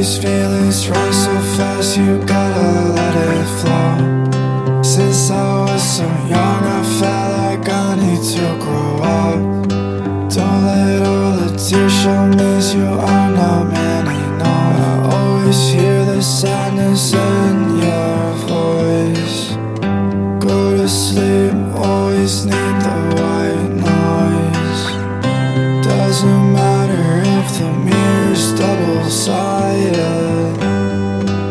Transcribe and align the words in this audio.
these 0.00 0.16
feelings 0.16 0.88
run 0.88 1.12
so 1.12 1.34
fast, 1.56 1.98
you 1.98 2.18
gotta 2.24 2.70
let 2.96 3.14
it 3.36 3.48
flow. 3.60 4.82
Since 4.82 5.30
I 5.30 5.64
was 5.64 5.82
so 5.96 6.06
young, 6.34 6.62
I 6.78 6.82
felt 6.98 7.30
like 7.42 7.68
I 7.68 7.88
need 8.02 8.22
to 8.34 8.46
grow 8.64 8.92
up. 9.20 9.68
Don't 10.34 10.60
let 10.64 11.02
all 11.06 11.32
the 11.40 11.48
tears 11.64 11.92
show 12.00 12.22
me 12.28 12.50
you 12.74 12.88
are 13.12 13.30
not 13.40 13.64
man, 13.72 14.04
know. 14.38 14.60
I 14.84 15.16
always 15.16 15.60
hear 15.68 16.04
the 16.06 16.22
sadness 16.22 17.12
in 17.12 17.56
your 17.84 18.22
voice. 18.48 19.38
Go 20.46 20.76
to 20.78 20.88
sleep, 20.88 21.52
always 21.74 22.46
need 22.46 22.76
the 22.86 22.96
white 23.16 23.72
noise. 23.92 24.82
Doesn't 25.84 26.52
matter 26.54 26.79
if 26.92 27.58
the 27.58 27.72
mirror's 27.72 28.52
double 28.58 29.04
sided. 29.10 30.56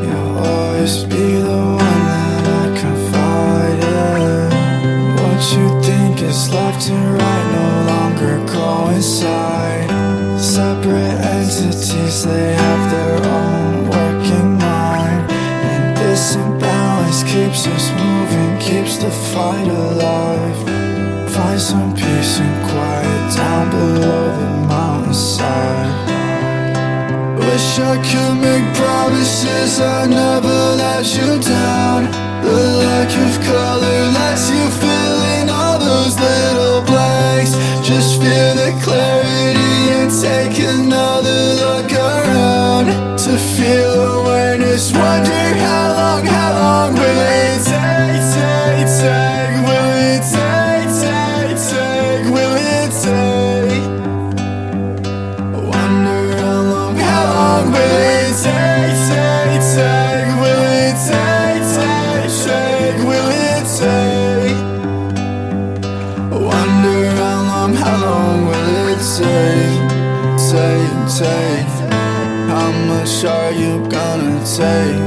You'll 0.06 0.38
always 0.38 1.04
be 1.04 1.26
the 1.50 1.64
one 1.88 2.04
that 2.12 2.46
I 2.62 2.66
confide 2.84 3.82
in. 3.84 5.16
What 5.22 5.42
you 5.54 5.66
think 5.82 6.22
is 6.22 6.50
left 6.54 6.90
and 6.90 7.14
right 7.14 7.48
no 7.60 7.70
longer 7.94 8.34
coincide. 8.52 9.90
Separate 10.40 11.20
entities, 11.38 12.26
they 12.26 12.54
have 12.54 12.92
their 12.92 13.16
own 13.28 13.90
working 13.90 14.54
mind. 14.58 15.32
And 15.32 15.98
this 15.98 16.36
imbalance 16.36 17.24
keeps 17.24 17.68
us 17.68 17.92
moving, 17.92 18.58
keeps 18.60 18.98
the 18.98 19.12
fight 19.12 19.68
alive. 19.68 20.58
Find 21.32 21.62
some 21.62 21.96
peace 21.96 22.40
and 22.40 22.70
quiet 22.70 23.29
I 27.82 27.96
could 28.08 28.36
make 28.42 28.68
promises 28.76 29.80
I 29.80 30.06
never 30.06 30.58
let 30.76 31.06
you 31.16 31.40
down. 31.40 32.12
The 32.44 32.60
lack 32.84 33.12
of 33.26 33.34
color 33.46 34.00
lets 34.18 34.50
you 34.50 34.66
fill 34.84 35.20
in 35.40 35.50
all 35.50 35.80
those 35.80 36.20
little 36.20 36.82
blanks. 36.82 37.54
Just 37.88 38.20
feel 38.22 38.52
the 38.62 38.72
clarity 38.84 39.76
and 39.98 40.12
take 40.12 40.60
another 40.60 41.40
look 41.64 41.92
around 41.94 42.88
to 43.18 43.38
feel 43.56 43.89
take, 58.50 58.98
take, 59.10 59.64
take? 59.76 60.30
Will 60.42 60.66
it 60.86 60.98
take, 61.10 61.66
take? 62.44 63.00
Will 63.10 63.30
it 63.50 63.66
take? 63.80 64.60
Wonder 66.32 67.02
how 67.20 67.40
long, 67.52 67.74
how 67.76 67.98
long 68.06 68.38
will 68.50 68.88
it 68.94 69.04
take, 69.18 69.84
take, 70.52 71.02
take? 71.20 71.72
How 72.52 72.70
much 72.92 73.14
are 73.26 73.52
you 73.52 73.74
gonna 73.90 74.40
take? 74.58 75.04